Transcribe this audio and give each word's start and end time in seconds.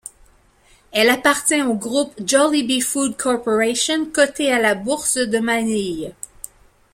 Elle 0.91 1.09
appartient 1.11 1.61
au 1.61 1.75
groupe 1.75 2.19
Jollibee 2.25 2.81
Foods 2.81 3.13
Corporation, 3.15 4.07
coté 4.09 4.51
à 4.51 4.57
la 4.57 4.73
Bourse 4.73 5.19
de 5.19 5.37
Manille. 5.37 6.15